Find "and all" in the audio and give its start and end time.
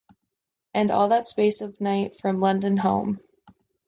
0.73-1.09